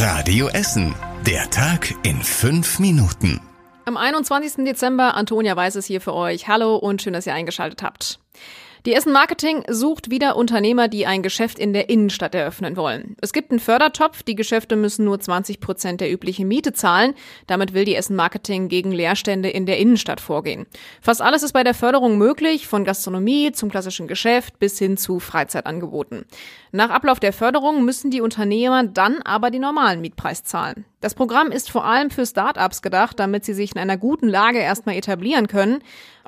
Radio 0.00 0.46
Essen. 0.46 0.94
Der 1.26 1.50
Tag 1.50 1.92
in 2.04 2.22
fünf 2.22 2.78
Minuten. 2.78 3.40
Am 3.84 3.96
21. 3.96 4.64
Dezember, 4.64 5.16
Antonia 5.16 5.56
Weiß 5.56 5.74
es 5.74 5.86
hier 5.86 6.00
für 6.00 6.14
euch. 6.14 6.46
Hallo 6.46 6.76
und 6.76 7.02
schön, 7.02 7.14
dass 7.14 7.26
ihr 7.26 7.34
eingeschaltet 7.34 7.82
habt. 7.82 8.20
Die 8.86 8.94
Essen 8.94 9.12
Marketing 9.12 9.64
sucht 9.68 10.08
wieder 10.08 10.36
Unternehmer, 10.36 10.86
die 10.86 11.04
ein 11.04 11.22
Geschäft 11.22 11.58
in 11.58 11.72
der 11.72 11.88
Innenstadt 11.88 12.34
eröffnen 12.34 12.76
wollen. 12.76 13.16
Es 13.20 13.32
gibt 13.32 13.50
einen 13.50 13.58
Fördertopf, 13.58 14.22
die 14.22 14.36
Geschäfte 14.36 14.76
müssen 14.76 15.04
nur 15.04 15.18
20 15.18 15.58
Prozent 15.58 16.00
der 16.00 16.12
üblichen 16.12 16.46
Miete 16.46 16.72
zahlen. 16.72 17.14
Damit 17.48 17.74
will 17.74 17.84
die 17.84 17.96
Essen 17.96 18.14
Marketing 18.14 18.68
gegen 18.68 18.92
Leerstände 18.92 19.48
in 19.48 19.66
der 19.66 19.78
Innenstadt 19.78 20.20
vorgehen. 20.20 20.66
Fast 21.00 21.20
alles 21.20 21.42
ist 21.42 21.52
bei 21.52 21.64
der 21.64 21.74
Förderung 21.74 22.18
möglich, 22.18 22.68
von 22.68 22.84
Gastronomie 22.84 23.50
zum 23.50 23.68
klassischen 23.68 24.06
Geschäft 24.06 24.58
bis 24.60 24.78
hin 24.78 24.96
zu 24.96 25.18
Freizeitangeboten. 25.18 26.24
Nach 26.70 26.90
Ablauf 26.90 27.18
der 27.18 27.32
Förderung 27.32 27.84
müssen 27.84 28.10
die 28.10 28.20
Unternehmer 28.20 28.84
dann 28.84 29.22
aber 29.22 29.50
den 29.50 29.62
normalen 29.62 30.00
Mietpreis 30.00 30.44
zahlen. 30.44 30.84
Das 31.00 31.14
Programm 31.14 31.52
ist 31.52 31.70
vor 31.70 31.84
allem 31.84 32.10
für 32.10 32.26
Start-ups 32.26 32.82
gedacht, 32.82 33.20
damit 33.20 33.44
sie 33.44 33.54
sich 33.54 33.72
in 33.72 33.80
einer 33.80 33.96
guten 33.96 34.28
Lage 34.28 34.58
erstmal 34.58 34.96
etablieren 34.96 35.46
können. 35.46 35.78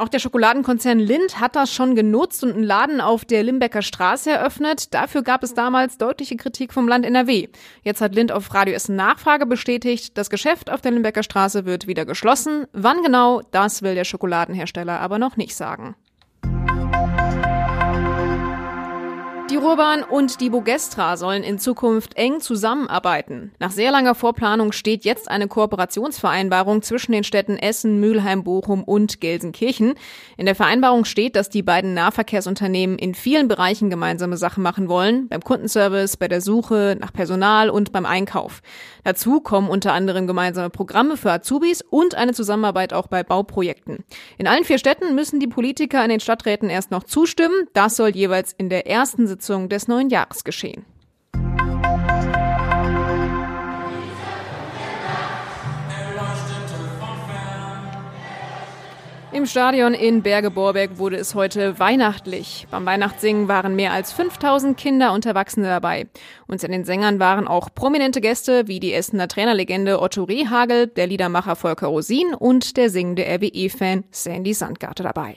Auch 0.00 0.08
der 0.08 0.18
Schokoladenkonzern 0.18 0.98
Lind 0.98 1.40
hat 1.40 1.56
das 1.56 1.74
schon 1.74 1.94
genutzt 1.94 2.42
und 2.42 2.54
einen 2.54 2.62
Laden 2.62 3.02
auf 3.02 3.26
der 3.26 3.42
Limbecker 3.42 3.82
Straße 3.82 4.30
eröffnet. 4.30 4.94
Dafür 4.94 5.22
gab 5.22 5.42
es 5.42 5.52
damals 5.52 5.98
deutliche 5.98 6.36
Kritik 6.36 6.72
vom 6.72 6.88
Land 6.88 7.04
NRW. 7.04 7.48
Jetzt 7.82 8.00
hat 8.00 8.14
Lind 8.14 8.32
auf 8.32 8.54
Radio 8.54 8.72
Essen 8.72 8.96
Nachfrage 8.96 9.44
bestätigt, 9.44 10.16
das 10.16 10.30
Geschäft 10.30 10.70
auf 10.70 10.80
der 10.80 10.92
Limbecker 10.92 11.22
Straße 11.22 11.66
wird 11.66 11.86
wieder 11.86 12.06
geschlossen. 12.06 12.64
Wann 12.72 13.02
genau, 13.02 13.42
das 13.50 13.82
will 13.82 13.94
der 13.94 14.04
Schokoladenhersteller 14.04 15.00
aber 15.00 15.18
noch 15.18 15.36
nicht 15.36 15.54
sagen. 15.54 15.94
Die 19.50 19.56
Ruhrbahn 19.56 20.04
und 20.04 20.40
die 20.40 20.48
Bogestra 20.48 21.16
sollen 21.16 21.42
in 21.42 21.58
Zukunft 21.58 22.16
eng 22.16 22.40
zusammenarbeiten. 22.40 23.50
Nach 23.58 23.72
sehr 23.72 23.90
langer 23.90 24.14
Vorplanung 24.14 24.70
steht 24.70 25.04
jetzt 25.04 25.28
eine 25.28 25.48
Kooperationsvereinbarung 25.48 26.82
zwischen 26.82 27.10
den 27.10 27.24
Städten 27.24 27.56
Essen, 27.56 27.98
Mülheim, 27.98 28.44
Bochum 28.44 28.84
und 28.84 29.20
Gelsenkirchen. 29.20 29.94
In 30.36 30.46
der 30.46 30.54
Vereinbarung 30.54 31.04
steht, 31.04 31.34
dass 31.34 31.48
die 31.48 31.64
beiden 31.64 31.94
Nahverkehrsunternehmen 31.94 32.96
in 32.96 33.16
vielen 33.16 33.48
Bereichen 33.48 33.90
gemeinsame 33.90 34.36
Sachen 34.36 34.62
machen 34.62 34.88
wollen, 34.88 35.26
beim 35.26 35.42
Kundenservice, 35.42 36.16
bei 36.16 36.28
der 36.28 36.42
Suche 36.42 36.96
nach 37.00 37.12
Personal 37.12 37.70
und 37.70 37.90
beim 37.90 38.06
Einkauf. 38.06 38.62
Dazu 39.02 39.40
kommen 39.40 39.68
unter 39.68 39.94
anderem 39.94 40.28
gemeinsame 40.28 40.70
Programme 40.70 41.16
für 41.16 41.32
Azubis 41.32 41.82
und 41.82 42.14
eine 42.14 42.34
Zusammenarbeit 42.34 42.92
auch 42.92 43.08
bei 43.08 43.24
Bauprojekten. 43.24 44.04
In 44.38 44.46
allen 44.46 44.62
vier 44.62 44.78
Städten 44.78 45.16
müssen 45.16 45.40
die 45.40 45.48
Politiker 45.48 46.04
in 46.04 46.10
den 46.10 46.20
Stadträten 46.20 46.70
erst 46.70 46.92
noch 46.92 47.02
zustimmen. 47.02 47.66
Das 47.72 47.96
soll 47.96 48.10
jeweils 48.10 48.52
in 48.52 48.68
der 48.68 48.86
ersten 48.86 49.26
Sitzung 49.26 49.39
Sitzung 49.40 49.70
des 49.70 49.88
neuen 49.88 50.10
Jahres 50.10 50.44
geschehen. 50.44 50.84
Im 59.32 59.46
Stadion 59.46 59.94
in 59.94 60.22
Berge-Borbeck 60.22 60.98
wurde 60.98 61.16
es 61.16 61.34
heute 61.34 61.78
weihnachtlich. 61.78 62.66
Beim 62.70 62.84
Weihnachtssingen 62.84 63.48
waren 63.48 63.76
mehr 63.76 63.92
als 63.92 64.12
5000 64.12 64.76
Kinder 64.76 65.14
und 65.14 65.24
Erwachsene 65.24 65.68
dabei. 65.68 66.08
Unter 66.46 66.68
den 66.68 66.84
Sängern 66.84 67.18
waren 67.20 67.48
auch 67.48 67.70
prominente 67.74 68.20
Gäste 68.20 68.68
wie 68.68 68.80
die 68.80 68.92
Essener 68.92 69.28
Trainerlegende 69.28 70.02
Otto 70.02 70.24
Rehagel, 70.24 70.88
der 70.88 71.06
Liedermacher 71.06 71.56
Volker 71.56 71.86
Rosin 71.86 72.34
und 72.34 72.76
der 72.76 72.90
singende 72.90 73.22
RWE-Fan 73.22 74.04
Sandy 74.10 74.52
Sandgarte 74.52 75.04
dabei. 75.04 75.36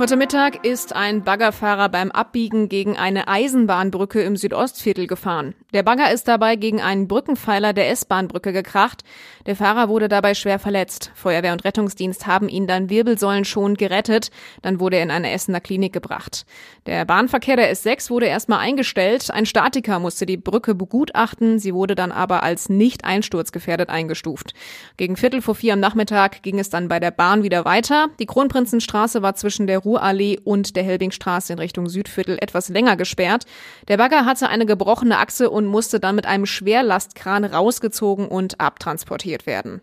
Heute 0.00 0.16
Mittag 0.16 0.64
ist 0.64 0.96
ein 0.96 1.24
Baggerfahrer 1.24 1.90
beim 1.90 2.10
Abbiegen 2.10 2.70
gegen 2.70 2.96
eine 2.96 3.28
Eisenbahnbrücke 3.28 4.22
im 4.22 4.34
Südostviertel 4.34 5.06
gefahren. 5.06 5.54
Der 5.74 5.82
Bagger 5.82 6.10
ist 6.10 6.26
dabei 6.26 6.56
gegen 6.56 6.80
einen 6.80 7.06
Brückenpfeiler 7.06 7.74
der 7.74 7.90
S-Bahnbrücke 7.90 8.54
gekracht. 8.54 9.02
Der 9.44 9.56
Fahrer 9.56 9.90
wurde 9.90 10.08
dabei 10.08 10.32
schwer 10.32 10.58
verletzt. 10.58 11.12
Feuerwehr 11.14 11.52
und 11.52 11.64
Rettungsdienst 11.64 12.26
haben 12.26 12.48
ihn 12.48 12.66
dann 12.66 12.88
wirbelsäulenschonend 12.88 13.76
gerettet. 13.76 14.30
Dann 14.62 14.80
wurde 14.80 14.96
er 14.96 15.02
in 15.02 15.10
eine 15.10 15.32
Essener 15.32 15.60
Klinik 15.60 15.92
gebracht. 15.92 16.46
Der 16.86 17.04
Bahnverkehr 17.04 17.56
der 17.56 17.70
S6 17.70 18.08
wurde 18.08 18.24
erstmal 18.24 18.60
eingestellt. 18.60 19.30
Ein 19.30 19.44
Statiker 19.44 19.98
musste 19.98 20.24
die 20.24 20.38
Brücke 20.38 20.74
begutachten. 20.74 21.58
Sie 21.58 21.74
wurde 21.74 21.94
dann 21.94 22.10
aber 22.10 22.42
als 22.42 22.70
nicht 22.70 23.04
einsturzgefährdet 23.04 23.90
eingestuft. 23.90 24.54
Gegen 24.96 25.16
Viertel 25.16 25.42
vor 25.42 25.54
vier 25.54 25.74
am 25.74 25.80
Nachmittag 25.80 26.42
ging 26.42 26.58
es 26.58 26.70
dann 26.70 26.88
bei 26.88 27.00
der 27.00 27.10
Bahn 27.10 27.42
wieder 27.42 27.66
weiter. 27.66 28.06
Die 28.18 28.26
Kronprinzenstraße 28.26 29.20
war 29.20 29.34
zwischen 29.34 29.66
der 29.66 29.84
Ruhrallee 29.90 30.38
und 30.44 30.76
der 30.76 30.84
Helbingstraße 30.84 31.52
in 31.52 31.58
Richtung 31.58 31.88
Südviertel 31.88 32.38
etwas 32.40 32.68
länger 32.68 32.96
gesperrt. 32.96 33.44
Der 33.88 33.96
Bagger 33.96 34.24
hatte 34.24 34.48
eine 34.48 34.66
gebrochene 34.66 35.18
Achse 35.18 35.50
und 35.50 35.66
musste 35.66 35.98
dann 35.98 36.14
mit 36.14 36.26
einem 36.26 36.46
Schwerlastkran 36.46 37.44
rausgezogen 37.44 38.28
und 38.28 38.60
abtransportiert 38.60 39.46
werden. 39.46 39.80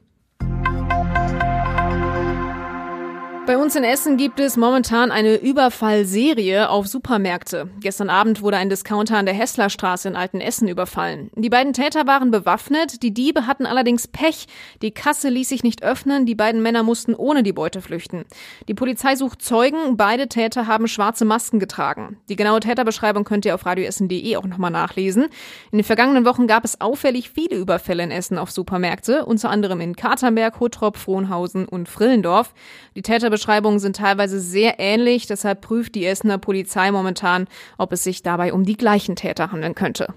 Bei 3.48 3.58
uns 3.58 3.78
in 3.78 3.86
Essen 3.86 4.18
gibt 4.18 4.42
es 4.42 4.58
momentan 4.58 5.10
eine 5.10 5.38
Überfallserie 5.38 6.70
auf 6.70 6.86
Supermärkte. 6.86 7.70
Gestern 7.80 8.10
Abend 8.10 8.42
wurde 8.42 8.58
ein 8.58 8.70
Discounter 8.70 9.16
an 9.16 9.26
der 9.26 9.34
Hesslerstraße 9.34 10.10
in 10.10 10.18
Altenessen 10.18 10.68
überfallen. 10.68 11.32
Die 11.34 11.50
beiden 11.50 11.72
Täter 11.72 12.06
waren 12.06 12.30
bewaffnet, 12.30 13.04
die 13.04 13.14
Diebe 13.14 13.48
hatten 13.48 13.66
allerdings 13.66 14.10
Pech. 14.10 14.48
Die 14.82 14.92
Kasse 14.92 15.30
ließ 15.30 15.48
sich 15.48 15.64
nicht 15.64 15.82
öffnen, 15.82 16.26
die 16.26 16.36
beiden 16.36 16.62
Männer 16.62 16.84
mussten 16.84 17.16
ohne 17.16 17.42
die 17.42 17.54
Beute 17.54 17.82
flüchten. 17.82 18.26
Die 18.68 18.74
Polizei 18.74 19.16
sucht 19.16 19.42
Zeugen, 19.42 19.96
beide 19.96 20.28
Täter 20.28 20.68
haben 20.68 20.90
schwarze 20.90 21.24
Masken 21.24 21.58
getragen. 21.60 22.18
Die 22.28 22.36
genaue 22.36 22.60
Täterbeschreibung 22.60 23.24
könnt 23.24 23.46
ihr 23.46 23.56
auf 23.56 23.66
radioessen.de 23.66 24.36
auch 24.36 24.46
nochmal 24.46 24.72
nachlesen. 24.72 25.24
In 25.72 25.78
den 25.78 25.86
vergangenen 25.86 26.26
Wochen 26.26 26.48
gab 26.48 26.66
es 26.66 26.82
auffällig 26.82 27.30
viele 27.30 27.56
Überfälle 27.56 28.04
in 28.04 28.12
Essen 28.12 28.38
auf 28.40 28.52
Supermärkte, 28.52 29.24
unter 29.24 29.50
anderem 29.50 29.80
in 29.80 29.96
Katernberg, 29.96 30.60
Huttrop, 30.60 30.98
Frohnhausen 30.98 31.66
und 31.66 31.88
Frillendorf. 31.88 32.54
Die 32.98 33.02
Täter 33.02 33.37
Täterbeschreibungen 33.38 33.80
sind 33.80 33.96
teilweise 33.96 34.40
sehr 34.40 34.80
ähnlich, 34.80 35.28
deshalb 35.28 35.62
prüft 35.62 35.94
die 35.96 36.06
Essener 36.06 36.40
Polizei 36.40 36.92
momentan, 36.92 37.48
ob 37.78 37.94
es 37.94 38.04
sich 38.04 38.24
dabei 38.24 38.52
um 38.52 38.64
die 38.64 38.78
gleichen 38.78 39.16
Täter 39.16 39.52
handeln 39.52 39.76
könnte. 39.76 40.08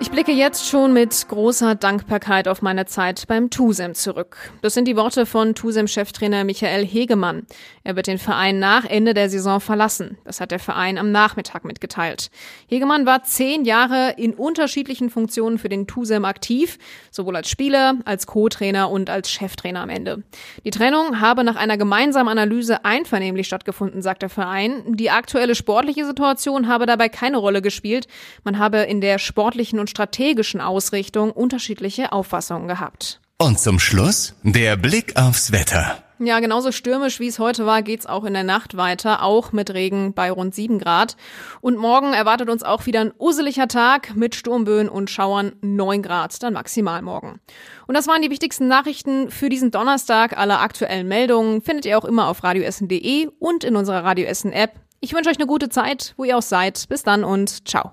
Ich 0.00 0.12
blicke 0.12 0.30
jetzt 0.30 0.68
schon 0.68 0.92
mit 0.92 1.26
großer 1.28 1.74
Dankbarkeit 1.74 2.46
auf 2.46 2.62
meine 2.62 2.86
Zeit 2.86 3.24
beim 3.26 3.50
TUSEM 3.50 3.94
zurück. 3.94 4.52
Das 4.62 4.72
sind 4.72 4.86
die 4.86 4.94
Worte 4.94 5.26
von 5.26 5.56
TUSEM-Cheftrainer 5.56 6.44
Michael 6.44 6.86
Hegemann. 6.86 7.46
Er 7.82 7.96
wird 7.96 8.06
den 8.06 8.18
Verein 8.18 8.60
nach 8.60 8.84
Ende 8.84 9.12
der 9.12 9.28
Saison 9.28 9.60
verlassen. 9.60 10.16
Das 10.24 10.40
hat 10.40 10.52
der 10.52 10.60
Verein 10.60 10.98
am 10.98 11.10
Nachmittag 11.10 11.64
mitgeteilt. 11.64 12.30
Hegemann 12.68 13.06
war 13.06 13.24
zehn 13.24 13.64
Jahre 13.64 14.14
in 14.16 14.34
unterschiedlichen 14.34 15.10
Funktionen 15.10 15.58
für 15.58 15.68
den 15.68 15.88
TUSEM 15.88 16.24
aktiv, 16.24 16.78
sowohl 17.10 17.34
als 17.34 17.50
Spieler, 17.50 17.96
als 18.04 18.28
Co-Trainer 18.28 18.90
und 18.90 19.10
als 19.10 19.32
Cheftrainer 19.32 19.80
am 19.80 19.90
Ende. 19.90 20.22
Die 20.64 20.70
Trennung 20.70 21.20
habe 21.20 21.42
nach 21.42 21.56
einer 21.56 21.76
gemeinsamen 21.76 22.28
Analyse 22.28 22.84
einvernehmlich 22.84 23.48
stattgefunden, 23.48 24.00
sagt 24.00 24.22
der 24.22 24.30
Verein. 24.30 24.94
Die 24.94 25.10
aktuelle 25.10 25.56
sportliche 25.56 26.06
Situation 26.06 26.68
habe 26.68 26.86
dabei 26.86 27.08
keine 27.08 27.38
Rolle 27.38 27.62
gespielt. 27.62 28.06
Man 28.44 28.58
habe 28.58 28.78
in 28.78 29.00
der 29.00 29.18
sportlichen 29.18 29.80
und 29.80 29.87
und 29.88 29.90
strategischen 29.90 30.60
Ausrichtung 30.60 31.30
unterschiedliche 31.32 32.12
Auffassungen 32.12 32.68
gehabt. 32.68 33.20
Und 33.38 33.58
zum 33.58 33.78
Schluss 33.78 34.34
der 34.42 34.76
Blick 34.76 35.16
aufs 35.16 35.52
Wetter. 35.52 36.02
Ja, 36.18 36.40
genauso 36.40 36.72
stürmisch 36.72 37.20
wie 37.20 37.28
es 37.28 37.38
heute 37.38 37.64
war, 37.64 37.82
geht's 37.82 38.04
auch 38.04 38.24
in 38.24 38.34
der 38.34 38.42
Nacht 38.42 38.76
weiter, 38.76 39.22
auch 39.22 39.52
mit 39.52 39.72
Regen 39.72 40.12
bei 40.12 40.32
rund 40.32 40.52
7 40.54 40.80
Grad. 40.80 41.16
Und 41.60 41.78
morgen 41.78 42.12
erwartet 42.12 42.50
uns 42.50 42.64
auch 42.64 42.86
wieder 42.86 43.00
ein 43.00 43.12
useliger 43.18 43.68
Tag 43.68 44.16
mit 44.16 44.34
Sturmböen 44.34 44.88
und 44.88 45.10
Schauern 45.10 45.52
9 45.62 46.02
Grad, 46.02 46.42
dann 46.42 46.54
maximal 46.54 47.00
morgen. 47.00 47.40
Und 47.86 47.96
das 47.96 48.08
waren 48.08 48.20
die 48.20 48.30
wichtigsten 48.30 48.66
Nachrichten 48.66 49.30
für 49.30 49.48
diesen 49.48 49.70
Donnerstag. 49.70 50.36
Alle 50.36 50.58
aktuellen 50.58 51.06
Meldungen 51.06 51.62
findet 51.62 51.86
ihr 51.86 51.96
auch 51.96 52.04
immer 52.04 52.26
auf 52.26 52.42
radioessen.de 52.42 53.28
und 53.38 53.62
in 53.62 53.76
unserer 53.76 54.02
Radio 54.02 54.26
Essen 54.26 54.52
App. 54.52 54.72
Ich 55.00 55.14
wünsche 55.14 55.30
euch 55.30 55.38
eine 55.38 55.46
gute 55.46 55.68
Zeit, 55.68 56.14
wo 56.16 56.24
ihr 56.24 56.36
auch 56.36 56.42
seid. 56.42 56.88
Bis 56.88 57.04
dann 57.04 57.22
und 57.22 57.68
ciao. 57.68 57.92